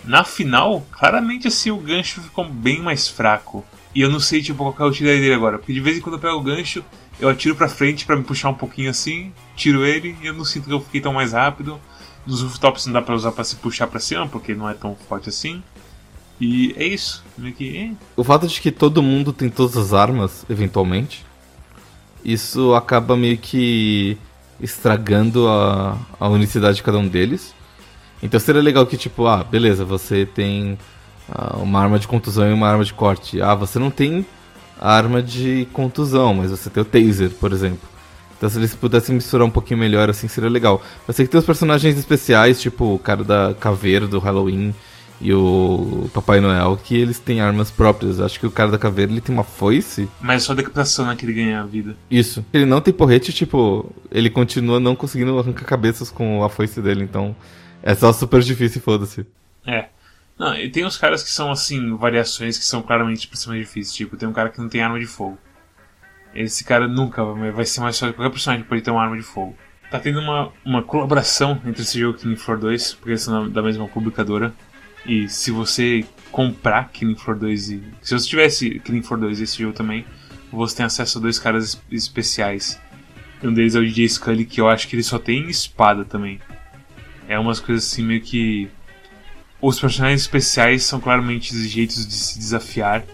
[0.03, 3.65] Na final, claramente assim, o gancho ficou bem mais fraco.
[3.95, 5.59] E eu não sei, tipo, qual é a utilidade dele agora.
[5.59, 6.83] Porque de vez em quando eu pego o gancho,
[7.21, 10.45] eu atiro pra frente pra me puxar um pouquinho assim, tiro ele e eu não
[10.45, 11.81] sinto que eu fiquei tão mais rápido.
[12.27, 14.97] Nos rooftops não dá pra usar pra se puxar pra cima, porque não é tão
[15.09, 15.63] forte assim.
[16.41, 17.23] E é isso.
[17.37, 17.97] Meio que.
[18.17, 21.25] O fato de que todo mundo tem todas as armas, eventualmente,
[22.25, 24.17] isso acaba meio que
[24.61, 27.55] estragando a, a unicidade de cada um deles.
[28.23, 30.79] Então seria legal que, tipo, ah, beleza, você tem
[31.29, 33.41] ah, uma arma de contusão e uma arma de corte.
[33.41, 34.27] Ah, você não tem
[34.81, 37.89] a arma de contusão, mas você tem o taser, por exemplo.
[38.39, 40.83] Então se eles pudessem misturar um pouquinho melhor, assim, seria legal.
[41.07, 44.75] Eu sei que tem os personagens especiais, tipo o cara da caveira do Halloween
[45.21, 48.19] e o Papai Noel, que eles têm armas próprias.
[48.19, 50.09] Acho que o cara da caveira, ele tem uma foice.
[50.19, 51.95] Mas é só decapitação né, que ele ganha a vida.
[52.11, 52.43] Isso.
[52.51, 57.05] Ele não tem porrete, tipo, ele continua não conseguindo arrancar cabeças com a foice dele,
[57.05, 57.37] então
[57.83, 59.27] é só super difícil, foda-se.
[59.67, 59.89] É.
[60.41, 63.61] Não, e tem uns caras que são, assim, variações que são claramente pra ser mais
[63.61, 63.93] difíceis.
[63.95, 65.37] Tipo, tem um cara que não tem arma de fogo.
[66.35, 69.23] Esse cara nunca vai ser mais que qualquer personagem por ele ter uma arma de
[69.23, 69.55] fogo.
[69.91, 73.51] Tá tendo uma, uma colaboração entre esse jogo e Killing Floor 2, porque eles são
[73.51, 74.55] da mesma publicadora.
[75.05, 77.83] E se você comprar Killing Floor 2 e.
[78.01, 80.07] Se você tivesse Killing Floor 2 e esse jogo também,
[80.51, 82.81] você tem acesso a dois caras es- especiais.
[83.43, 86.41] Um deles é o DJ Scully, que eu acho que ele só tem espada também.
[87.29, 88.71] É umas coisas assim meio que.
[89.61, 93.05] Os personagens especiais são claramente jeitos de se desafiar.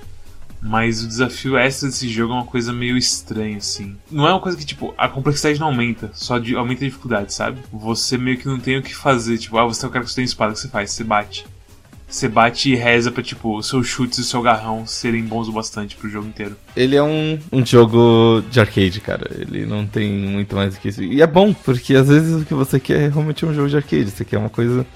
[0.61, 3.97] Mas o desafio extra desse jogo é uma coisa meio estranha, assim.
[4.11, 7.33] Não é uma coisa que, tipo, a complexidade não aumenta, só de, aumenta a dificuldade,
[7.33, 7.61] sabe?
[7.73, 9.39] Você meio que não tem o que fazer.
[9.39, 10.91] Tipo, ah, você tem um cara que tem espada, o que você faz?
[10.91, 11.47] Você bate.
[12.09, 15.53] Você bate e reza pra, tipo, seus chutes e o seu garrão serem bons o
[15.53, 16.57] bastante pro jogo inteiro.
[16.77, 19.29] Ele é um, um jogo de arcade, cara.
[19.39, 21.03] Ele não tem muito mais do que isso.
[21.03, 23.77] E é bom, porque às vezes o que você quer é realmente um jogo de
[23.77, 24.11] arcade.
[24.11, 24.87] Você quer uma coisa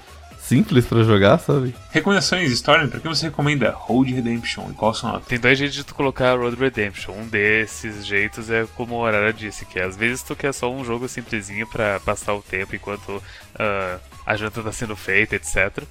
[0.51, 1.73] simples pra jogar, sabe?
[1.91, 5.25] Recomendações, Storm, pra que você recomenda Road Redemption e qual a sua nota?
[5.25, 7.13] Tem dois jeitos de tu colocar Road Redemption.
[7.13, 10.83] Um desses jeitos é como a Arara disse, que às vezes tu quer só um
[10.83, 13.23] jogo simplesinho pra passar o tempo enquanto
[13.57, 15.85] ah, a janta tá sendo feita, etc.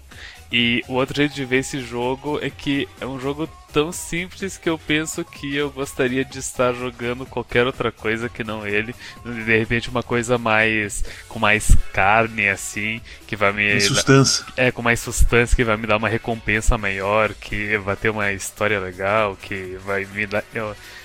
[0.53, 4.57] E o outro jeito de ver esse jogo é que é um jogo tão simples
[4.57, 8.93] que eu penso que eu gostaria de estar jogando qualquer outra coisa que não ele.
[9.25, 11.05] De repente uma coisa mais.
[11.29, 13.77] com mais carne assim, que vai me.
[13.77, 14.45] Em sustância.
[14.57, 18.33] É, com mais substância, que vai me dar uma recompensa maior, que vai ter uma
[18.33, 20.43] história legal, que vai me dar,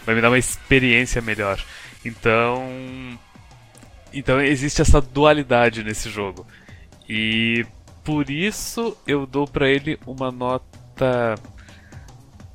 [0.06, 1.64] vai me dar uma experiência melhor.
[2.04, 3.20] Então.
[4.12, 6.48] Então existe essa dualidade nesse jogo.
[7.08, 7.66] E
[8.06, 11.36] por isso eu dou pra ele uma nota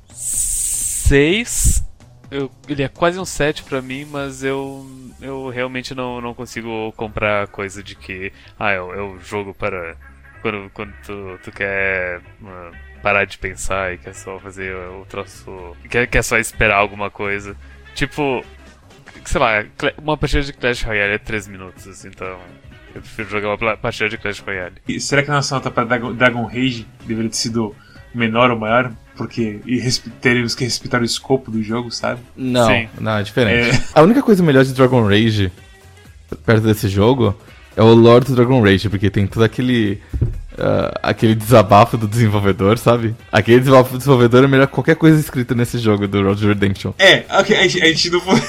[0.09, 1.83] 6.
[2.31, 4.85] Eu, ele é quase um 7 pra mim, mas eu,
[5.21, 9.97] eu realmente não, não consigo comprar coisa de que ah, é, o- é jogo para
[10.41, 12.71] quando, quando tu, tu quer ah,
[13.03, 15.75] parar de pensar e quer só fazer o troço.
[15.89, 17.55] Quer, quer só esperar alguma coisa.
[17.93, 18.41] Tipo,
[19.25, 19.65] sei lá,
[19.97, 22.39] uma partida de Clash Royale é 3 minutos, então
[22.93, 24.75] eu prefiro jogar uma partida de Clash Royale.
[24.87, 27.75] E será que a nossa nota pra Dragon, Dragon Rage deveria ter sido
[28.13, 28.91] menor ou maior?
[29.15, 32.21] Porque e teremos que respeitar o escopo do jogo, sabe?
[32.35, 32.89] Não, Sim.
[32.99, 33.77] não, é diferente.
[33.77, 33.83] É.
[33.93, 35.51] A única coisa melhor de Dragon Rage,
[36.45, 37.35] perto desse jogo,
[37.75, 40.01] é o lore do Dragon Rage, porque tem todo aquele.
[40.57, 43.15] Ah, aquele desabafo do desenvolvedor, sabe?
[43.31, 46.93] Aquele desabafo do desenvolvedor é melhor que qualquer coisa escrita nesse jogo do Road Redemption.
[46.99, 48.35] É, ok, a gente, a gente não foi.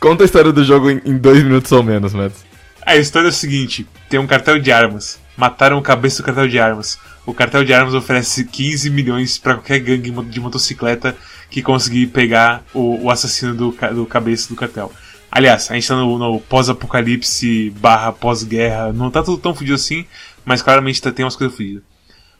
[0.00, 2.44] Conta a história do jogo em, em dois minutos ou menos, Mads.
[2.84, 5.22] A história é o seguinte: tem um cartel de armas.
[5.36, 6.98] Mataram o cabeça do cartel de armas.
[7.26, 11.16] O cartel de armas oferece 15 milhões pra qualquer gangue de motocicleta
[11.50, 14.92] que conseguir pegar o, o assassino do, do cabeça do cartel.
[15.34, 18.92] Aliás, a gente tá no, no pós-apocalipse barra pós-guerra.
[18.92, 20.06] Não tá tudo tão fudido assim,
[20.44, 21.82] mas claramente tá, tem umas coisas fodidas.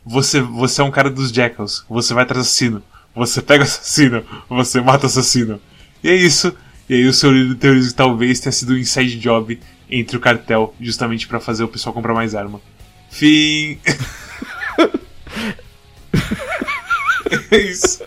[0.07, 1.85] Você, você é um cara dos Jackals.
[1.91, 2.81] Você vai atrás assassino.
[3.13, 4.23] Você pega assassino.
[4.49, 5.61] Você mata o assassino.
[6.05, 6.57] E é isso.
[6.89, 9.59] E aí o seu líder teoriza que talvez tenha sido um inside job
[9.91, 12.61] entre o cartel, justamente pra fazer o pessoal comprar mais arma.
[13.11, 13.77] Fim.
[17.51, 18.05] é isso.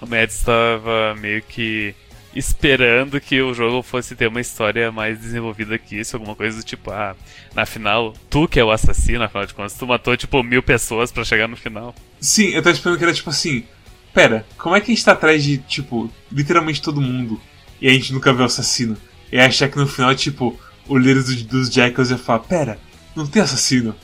[0.00, 1.94] O Mads estava meio que
[2.34, 6.62] esperando que o jogo fosse ter uma história mais desenvolvida que isso, alguma coisa do
[6.62, 7.16] tipo, ah,
[7.54, 11.10] na final, tu que é o assassino, afinal de contas, tu matou tipo mil pessoas
[11.10, 11.94] pra chegar no final.
[12.20, 13.64] Sim, eu tava esperando que era tipo assim.
[14.12, 17.40] Pera, como é que a gente tá atrás de, tipo, literalmente todo mundo
[17.80, 18.96] e a gente nunca vê o assassino?
[19.30, 22.78] E achar que no final, tipo, o líder dos, dos Jackals ia falar: Pera,
[23.14, 23.94] não tem assassino.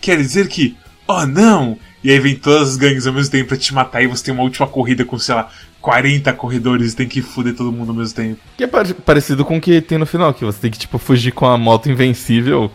[0.00, 0.76] Quer dizer que.
[1.08, 1.78] Oh não!
[2.02, 4.34] E aí vem todas as gangues ao mesmo tempo pra te matar e você tem
[4.34, 5.50] uma última corrida com, sei lá,
[5.86, 8.40] 40 corredores e tem que fuder todo mundo ao mesmo tempo.
[8.56, 10.98] Que é pare- parecido com o que tem no final, que você tem que, tipo,
[10.98, 12.68] fugir com a moto invencível,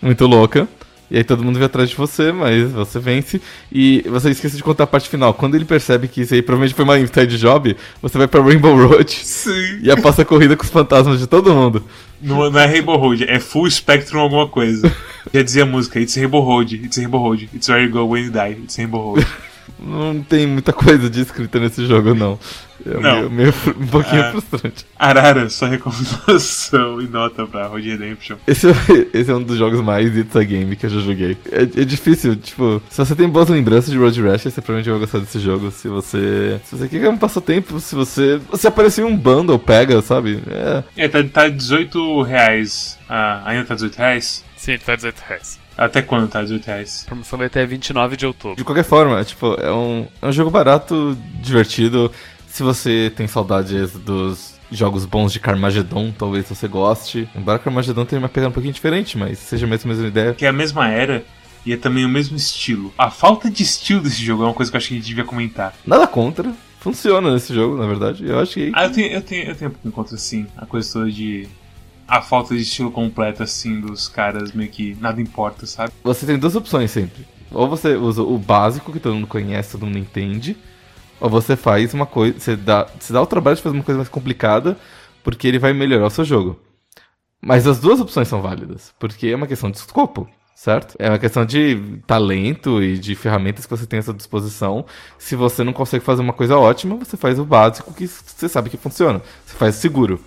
[0.00, 0.66] muito louca,
[1.10, 3.40] E aí todo mundo vem atrás de você, mas você vence.
[3.70, 5.34] E você esquece de contar a parte final.
[5.34, 8.74] Quando ele percebe que isso aí provavelmente foi uma inside job, você vai pra Rainbow
[8.74, 9.80] Road Sim.
[9.82, 11.84] e apassa a corrida com os fantasmas de todo mundo.
[12.22, 14.90] Não, não é Rainbow Road, é Full Spectrum alguma coisa.
[15.34, 18.24] Já dizia a música, It's Rainbow Road, It's Rainbow Road, It's where you go when
[18.24, 19.26] you die, It's Rainbow Road.
[19.78, 22.38] Não tem muita coisa de escrita nesse jogo, não.
[22.86, 23.16] É Não.
[23.16, 24.30] Meio, meio um pouquinho Ah.
[24.30, 24.84] frustrante.
[24.98, 28.36] Arara, sua recomendação e nota pra Road Redemption.
[28.46, 28.72] Esse, é-
[29.14, 31.36] esse é um dos jogos mais It's a Game que eu já joguei.
[31.50, 34.98] É, é difícil, tipo, se você tem boas lembranças de Road Rash, você provavelmente vai
[34.98, 35.70] gostar desse jogo.
[35.70, 36.60] Se você.
[36.64, 38.40] Se você quer um passatempo, se você.
[38.54, 40.40] Se aparecer em um bundle, pega, sabe?
[40.48, 41.04] É.
[41.04, 42.98] É, tá, tá 18 reais.
[43.08, 44.44] Ah, ainda tá 18 reais?
[44.56, 45.58] Sim, ele tá 18 reais.
[45.76, 47.02] Até quando tá 18 reais?
[47.04, 48.56] A promoção vai até 29 de outubro.
[48.56, 52.10] De qualquer forma, é, tipo, é um, é um jogo barato, divertido.
[52.46, 57.28] Se você tem saudades dos jogos bons de Carmageddon, talvez você goste.
[57.34, 60.34] Embora Carmageddon tenha uma pegada um pouquinho diferente, mas seja mesmo a mesma ideia.
[60.34, 61.24] Que é a mesma era
[61.66, 62.92] e é também o mesmo estilo.
[62.98, 65.06] A falta de estilo desse jogo é uma coisa que eu acho que a gente
[65.06, 65.74] devia comentar.
[65.86, 66.52] Nada contra.
[66.78, 68.28] Funciona nesse jogo, na verdade.
[68.28, 68.70] Eu acho que.
[68.74, 70.46] Ah, eu tenho, eu tenho, eu tenho um pouco contra, sim.
[70.56, 71.48] A coisa toda de.
[72.06, 75.92] A falta de estilo completo, assim, dos caras, meio que nada importa, sabe?
[76.02, 77.26] Você tem duas opções sempre.
[77.50, 80.56] Ou você usa o básico que todo mundo conhece, todo mundo entende.
[81.20, 82.38] Ou você faz uma coisa.
[82.38, 84.76] Você dá, você dá o trabalho de fazer uma coisa mais complicada,
[85.22, 86.60] porque ele vai melhorar o seu jogo.
[87.40, 90.96] Mas as duas opções são válidas, porque é uma questão de escopo, certo?
[90.98, 94.84] É uma questão de talento e de ferramentas que você tem à sua disposição.
[95.18, 98.70] Se você não consegue fazer uma coisa ótima, você faz o básico que você sabe
[98.70, 99.20] que funciona.
[99.44, 100.20] Você faz seguro.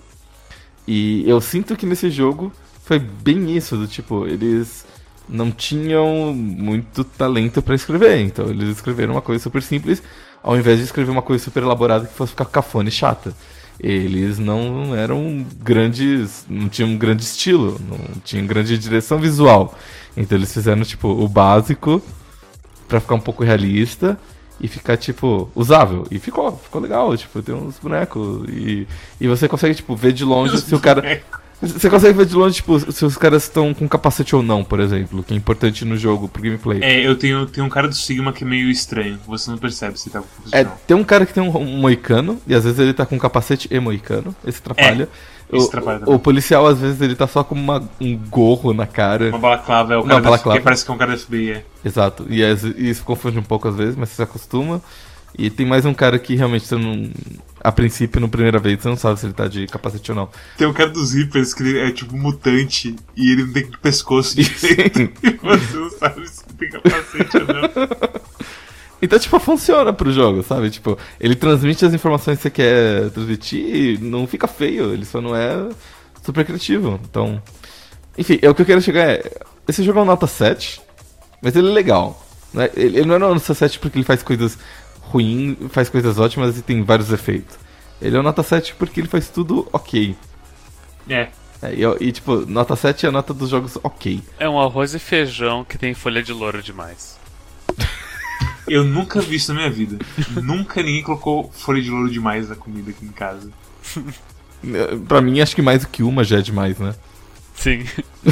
[0.87, 2.51] E eu sinto que nesse jogo
[2.83, 4.85] foi bem isso, do tipo, eles
[5.27, 10.01] não tinham muito talento pra escrever, então eles escreveram uma coisa super simples,
[10.41, 13.35] ao invés de escrever uma coisa super elaborada que fosse ficar cafona e chata.
[13.79, 19.77] Eles não eram grandes, não tinham um grande estilo, não tinham grande direção visual.
[20.15, 22.01] Então eles fizeram tipo o básico
[22.87, 24.17] pra ficar um pouco realista
[24.59, 26.05] e ficar, tipo, usável.
[26.09, 28.47] E ficou, ficou legal, tipo, tem uns bonecos.
[28.49, 28.87] E,
[29.19, 31.21] e você consegue, tipo, ver de longe se o cara.
[31.59, 34.79] Você consegue ver de longe, tipo, se os caras estão com capacete ou não, por
[34.79, 36.79] exemplo, que é importante no jogo, pro gameplay.
[36.83, 39.17] É, eu tenho, tenho um cara do Sigma que é meio estranho.
[39.25, 40.71] Você não percebe se tá com É, não.
[40.85, 43.67] tem um cara que tem um, um moicano, e às vezes ele tá com capacete
[43.71, 45.09] e moicano, esse atrapalha.
[45.51, 48.85] esse o, atrapalha o, policial, às vezes, ele tá só com uma, um gorro na
[48.85, 49.29] cara.
[49.29, 50.57] Uma balaclava é o Uma cara da- balaclava.
[50.59, 51.51] que parece que é um cara da FBI.
[51.53, 51.63] É.
[51.83, 52.27] Exato.
[52.29, 54.79] E, e isso confunde um pouco às vezes, mas você se acostuma.
[55.37, 57.09] E tem mais um cara que realmente você não.
[57.63, 60.29] A princípio, na primeira vez, você não sabe se ele tá de capacete ou não.
[60.57, 64.35] Tem um cara dos Zippers que ele é tipo mutante e ele não tem pescoço
[64.39, 65.01] direito.
[65.23, 68.17] e você não sabe se tem capacete ou não.
[69.01, 70.71] Então, tipo, funciona pro jogo, sabe?
[70.71, 75.21] Tipo, ele transmite as informações que você quer transmitir e não fica feio, ele só
[75.21, 75.69] não é
[76.23, 76.99] super criativo.
[77.07, 77.41] Então.
[78.17, 79.23] Enfim, é o que eu quero chegar é.
[79.67, 80.81] Esse jogo é um nota 7,
[81.41, 82.25] mas ele é legal.
[82.53, 82.69] Né?
[82.75, 84.57] Ele, ele não é um nota 7 porque ele faz coisas
[85.09, 87.57] ruins, faz coisas ótimas e tem vários efeitos.
[88.01, 90.15] Ele é um nota 7 porque ele faz tudo ok.
[91.09, 91.29] É.
[91.61, 94.21] É, e, e, tipo, nota 7 é a nota dos jogos ok.
[94.37, 97.17] É um arroz e feijão que tem folha de louro demais.
[98.67, 99.97] Eu nunca vi isso na minha vida.
[100.43, 103.49] nunca ninguém colocou folha de louro demais na comida aqui em casa.
[104.63, 106.93] É, Pra mim, acho que mais do que uma já é demais, né?
[107.55, 107.85] Sim.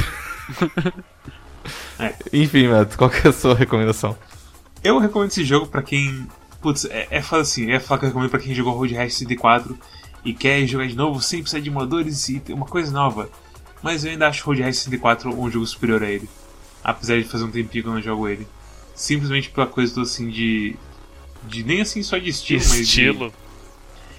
[2.31, 4.15] Enfim, Matt, qual que é a sua recomendação?
[4.83, 6.27] Eu recomendo esse jogo pra quem.
[6.65, 9.77] Putz, é, é assim, é falar que eu recomendo pra quem jogou Road Rash 64
[10.23, 13.29] e quer jogar de novo sem precisar de emuladores e ter uma coisa nova.
[13.83, 16.27] Mas eu ainda acho Road Rash 64 um jogo superior a ele.
[16.83, 18.47] Apesar de fazer um tempinho que eu não jogo ele.
[18.95, 20.75] Simplesmente pela coisa toda assim de.
[21.47, 22.77] De nem assim só de estilo, mas.
[22.77, 23.33] de- Estilo.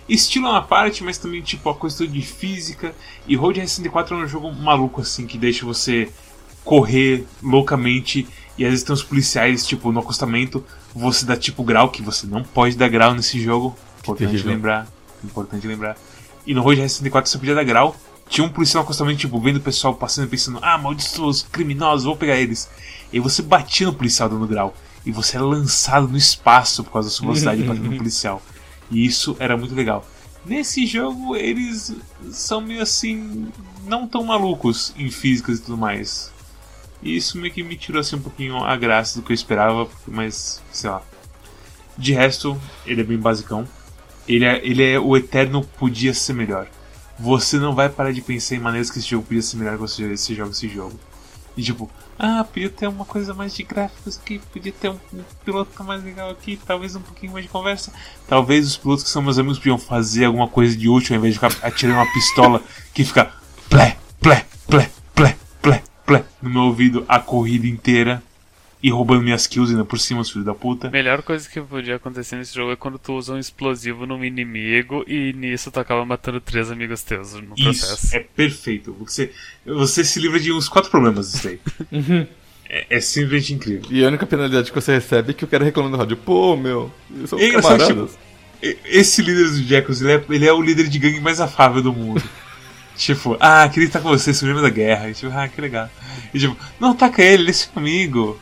[0.09, 2.95] Estilo é uma parte, mas também tipo a coisa de física.
[3.27, 6.09] E Road Rash 64 é um jogo maluco assim que deixa você
[6.65, 8.25] correr loucamente
[8.57, 10.65] e às vezes tem uns policiais tipo no acostamento,
[10.99, 13.77] você dá tipo grau que você não pode dar grau nesse jogo.
[13.99, 14.53] Importante terrível.
[14.53, 14.87] lembrar,
[15.23, 15.97] importante lembrar.
[16.47, 17.97] E no Road Rash 64 você podia dar grau.
[18.29, 22.17] Tinha um policial acostamento tipo vendo o pessoal passando e pensando: "Ah, malditos criminosos, vou
[22.17, 22.69] pegar eles".
[23.13, 27.09] E você batia no policial dando grau e você era lançado no espaço por causa
[27.09, 28.43] da sua velocidade batendo no policial.
[28.91, 30.05] E isso era muito legal.
[30.45, 31.95] Nesse jogo, eles
[32.31, 33.49] são meio assim.
[33.87, 36.33] não tão malucos em físicas e tudo mais.
[37.07, 39.89] E isso meio que me tirou assim um pouquinho a graça do que eu esperava,
[40.09, 41.01] mas sei lá.
[41.97, 43.65] De resto, ele é bem basicão.
[44.27, 46.67] Ele é, ele é o eterno podia ser melhor.
[47.17, 49.81] Você não vai parar de pensar em maneiras que esse jogo podia ser melhor que
[49.81, 50.99] você esse joga esse jogo.
[51.57, 51.89] E tipo,
[52.19, 56.03] ah, podia ter uma coisa mais de gráficos aqui, podia ter um, um piloto mais
[56.03, 57.93] legal aqui, talvez um pouquinho mais de conversa.
[58.27, 61.35] Talvez os pilotos que são meus amigos podiam fazer alguma coisa de útil ao invés
[61.35, 62.61] de ficar atirando uma pistola
[62.93, 63.33] que fica
[63.71, 64.91] plé, plé, plé,
[66.07, 68.23] plé, no meu ouvido a corrida inteira
[68.83, 70.91] e roubando minhas kills ainda por cima, os filhos da puta.
[70.91, 75.03] Melhor coisa que podia acontecer nesse jogo é quando tu usa um explosivo num inimigo
[75.09, 78.07] e nisso tu acaba matando três amigos teus no processo.
[78.07, 78.93] Isso, é perfeito.
[79.01, 79.33] Você,
[79.65, 81.61] você se livra de uns quatro problemas disso aí.
[82.69, 83.87] é, é simplesmente incrível.
[83.91, 86.17] E a única penalidade que você recebe é que o cara reclama no rádio.
[86.17, 86.93] Pô, meu,
[87.27, 88.17] são É camaradas.
[88.61, 91.83] tipo, Esse líder dos Jackals, ele é, ele é o líder de gangue mais afável
[91.83, 92.23] do mundo.
[92.97, 95.09] tipo, ah, queria estar com você, sobrevivendo da guerra.
[95.11, 95.89] E, tipo, ah, que legal.
[96.35, 98.39] E tipo, não ataca ele, ele é seu amigo.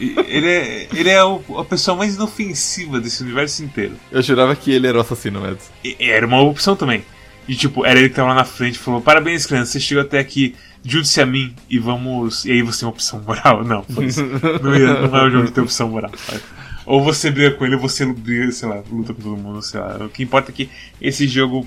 [0.00, 3.94] E ele é, ele é o- a pessoa mais inofensiva desse universo inteiro.
[4.10, 5.70] Eu jurava que ele era o assassino, Mads.
[5.84, 7.04] E- era uma opção também.
[7.46, 10.02] E tipo, era ele que tava lá na frente e falou: Parabéns, criança, você chegou
[10.02, 12.44] até aqui, junte-se a mim e vamos.
[12.44, 13.62] E aí você tem uma opção moral.
[13.64, 14.20] Não, foda-se.
[14.62, 16.10] não, ia- não é o jogo de ter opção moral.
[16.86, 19.78] Ou você briga com ele, ou você briga, sei lá, luta com todo mundo, sei
[19.80, 19.96] lá.
[20.04, 20.68] O que importa é que
[21.00, 21.66] esse jogo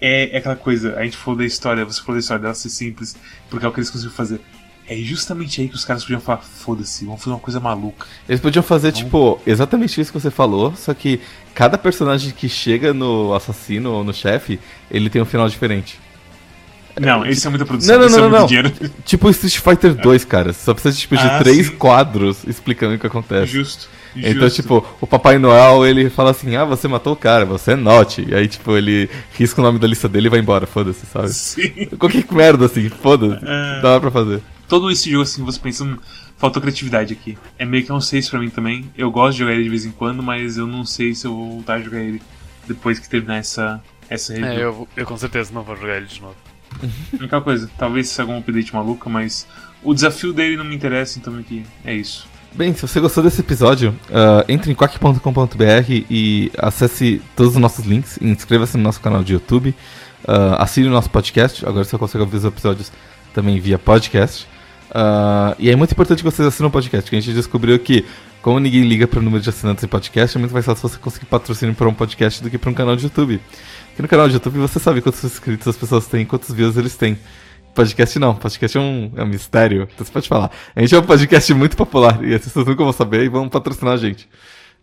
[0.00, 0.96] é, é aquela coisa.
[0.96, 3.16] A gente falou da história, você falou da história dela ser simples,
[3.50, 4.40] porque é o que eles conseguiram fazer.
[4.88, 8.06] É justamente aí que os caras podiam falar: foda-se, vamos fazer uma coisa maluca.
[8.28, 11.20] Eles podiam fazer, tipo, exatamente isso que você falou, só que
[11.54, 15.98] cada personagem que chega no assassino ou no chefe, ele tem um final diferente.
[16.98, 18.46] Não, isso é muita produção, Não, não, isso não, é muito não.
[18.46, 18.72] dinheiro.
[19.04, 20.52] Tipo Street Fighter 2, cara.
[20.54, 21.76] Só precisa tipo, de Ah, três sim.
[21.76, 23.52] quadros explicando o que acontece.
[23.52, 23.88] Justo.
[24.16, 24.62] Então, justo.
[24.62, 28.24] tipo, o Papai Noel, ele fala assim, ah, você matou o cara, você é Not.
[28.26, 31.28] E aí, tipo, ele risca o nome da lista dele e vai embora, foda-se, sabe?
[31.28, 31.86] Sim.
[31.98, 33.44] Qualquer merda, assim, foda-se.
[33.44, 33.80] É.
[33.82, 34.40] Dá pra fazer.
[34.68, 35.98] todo esse jogo assim, você pensa, hum,
[36.36, 37.36] faltou criatividade aqui.
[37.58, 38.90] É meio que um 6 pra mim também.
[38.96, 41.34] Eu gosto de jogar ele de vez em quando, mas eu não sei se eu
[41.34, 42.20] vou voltar a jogar ele
[42.66, 44.50] depois que terminar essa, essa review.
[44.50, 46.36] É, eu, eu com certeza não vou jogar ele de novo.
[47.18, 49.46] Única coisa, talvez seja algum update maluca, mas
[49.82, 52.28] o desafio dele não me interessa, então é que é isso.
[52.54, 57.84] Bem, se você gostou desse episódio, ah, entre em quack.com.br e acesse todos os nossos
[57.84, 59.74] links, inscreva-se no nosso canal de YouTube,
[60.26, 62.90] ah, assine o nosso podcast, agora você consegue ouvir os episódios
[63.34, 64.48] também via podcast.
[64.90, 68.04] Ah, e é muito importante que vocês assinem o podcast, que a gente descobriu que,
[68.40, 70.96] como ninguém liga para o número de assinantes em podcast, é muito mais fácil você
[70.96, 73.40] conseguir patrocínio para um podcast do que para um canal de YouTube.
[73.88, 76.96] Porque no canal de YouTube você sabe quantos inscritos as pessoas têm, quantos views eles
[76.96, 77.18] têm.
[77.76, 80.50] Podcast não, podcast é um, é um mistério, então você pode falar.
[80.74, 83.50] A gente é um podcast muito popular e as pessoas nunca vão saber e vão
[83.50, 84.26] patrocinar a gente.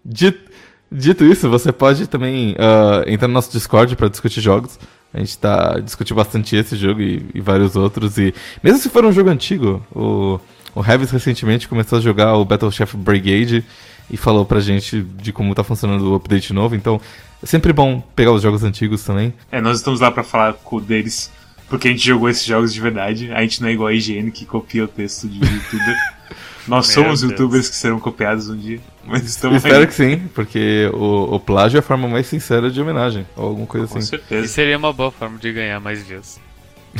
[0.05, 0.51] Dito,
[0.91, 4.79] dito isso, você pode também ah, entrar no nosso Discord para discutir jogos.
[5.11, 8.17] A gente tá discutindo bastante esse jogo e, e vários outros.
[8.19, 8.31] E
[8.63, 10.39] mesmo se for um jogo antigo, o,
[10.75, 13.65] o Heavis recentemente começou a jogar o Battle Chef Brigade
[14.07, 16.75] e falou pra gente de como tá funcionando o update novo.
[16.75, 17.01] Então
[17.41, 19.33] é sempre bom pegar os jogos antigos também.
[19.51, 21.31] É, nós estamos lá pra falar com deles,
[21.73, 23.31] porque a gente jogou esses jogos de verdade.
[23.33, 25.95] A gente não é igual a IGN que copia o texto de youtuber.
[26.67, 27.31] Nós Meu somos Deus.
[27.31, 29.87] youtubers que serão copiados um dia, mas estamos Espero aí.
[29.87, 33.65] que sim, porque o, o plágio é a forma mais sincera de homenagem, ou alguma
[33.67, 34.05] coisa Com assim.
[34.05, 34.47] E certeza.
[34.47, 36.39] seria uma boa forma de ganhar mais views.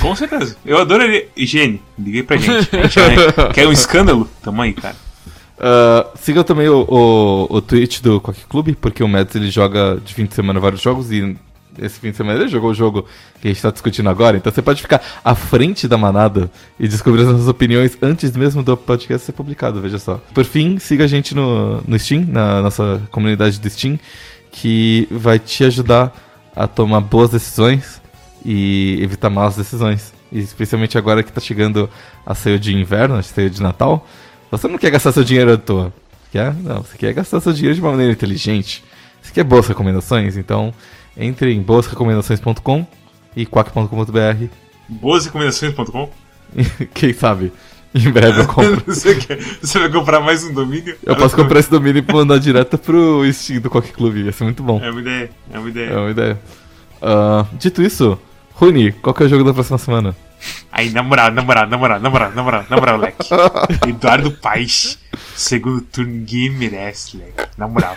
[0.02, 0.58] Com certeza.
[0.66, 1.28] Eu adoraria.
[1.38, 2.76] Higiene, liguei pra gente.
[2.76, 3.00] A gente
[3.36, 4.28] vai- Quer um escândalo?
[4.42, 4.96] Tamo aí, cara.
[5.58, 9.98] Ah, siga também o, o, o Twitch do Quack Club, porque o Mads ele joga
[10.04, 11.38] de fim de semana vários jogos e
[11.78, 13.06] esse fim de semana ele jogou o jogo
[13.42, 14.38] que a gente tá discutindo agora.
[14.38, 18.62] Então você pode ficar à frente da manada e descobrir as nossas opiniões antes mesmo
[18.62, 20.22] do podcast ser publicado, veja só.
[20.34, 24.00] Por fim, siga a gente no, no Steam, na nossa comunidade do Steam,
[24.52, 26.14] que vai te ajudar
[26.56, 28.02] a tomar boas decisões
[28.46, 30.14] e evitar más decisões.
[30.32, 31.90] Especialmente agora que tá chegando
[32.26, 34.08] a ceia de inverno, a ceia de Natal.
[34.52, 35.94] Você não quer gastar seu dinheiro à toa.
[36.32, 36.54] Quer?
[36.56, 38.84] Não, você quer gastar seu dinheiro de uma maneira inteligente.
[39.22, 40.36] Você quer boas recomendações?
[40.36, 40.74] Então,
[41.18, 42.86] entre em boasrecomendações.com
[43.36, 44.46] e quack.com.br.
[44.90, 46.10] Boasrecomendações.com
[46.94, 47.52] Quem sabe?
[47.96, 48.84] Em breve eu compro.
[48.92, 50.96] você, quer, você vai comprar mais um domínio?
[51.06, 54.18] Eu posso comprar esse domínio e mandar direto pro Steam do Quack Club.
[54.18, 54.82] Ia ser muito bom.
[54.84, 55.90] É uma ideia, é uma ideia.
[55.90, 56.40] É uma ideia.
[57.02, 58.18] Ah, dito isso,
[58.54, 60.16] Runi, qual que é o jogo da próxima semana?
[60.72, 63.30] Aí, na moral, na moral, na moral, na moral, na moral, na moral, leque.
[63.88, 64.98] Eduardo Paes,
[65.36, 67.50] segundo turno, ninguém merece, leque.
[67.58, 67.96] Na moral.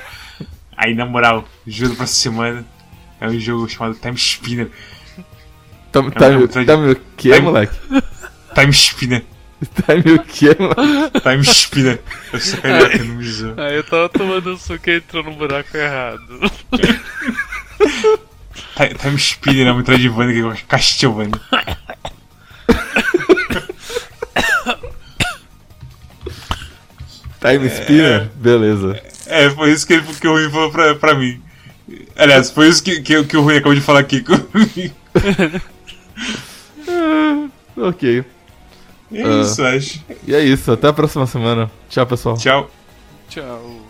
[0.76, 2.64] Aí, na moral, juro pra essa semana,
[3.20, 4.68] é um jogo chamado Time Spinner.
[5.92, 7.74] Time, time, Time- time o que, Time- moleque?
[8.54, 9.24] Time Spinner.
[9.86, 11.20] Time o que, moleque?
[11.20, 12.00] Time Spinner.
[12.32, 13.54] Eu sou carioca, não me zoa.
[13.56, 16.40] Ah, eu tava tomando um suco e entrou no buraco errado.
[18.76, 21.40] Ti- Time Spinner é uma Metroidvania que é igual Castlevania.
[27.40, 28.28] Time Spinner?
[28.36, 29.00] Beleza.
[29.26, 31.40] É, foi isso que, ele, que o Rui falou pra, pra mim.
[32.16, 34.94] Aliás, foi isso que, que, que o Rui acabou de falar aqui comigo.
[37.76, 38.24] Ok.
[39.12, 40.00] É isso, acho.
[40.26, 41.70] E é isso, até a próxima semana.
[41.90, 42.36] Tchau, pessoal.
[42.36, 42.70] Tchau.
[43.28, 43.85] Tchau.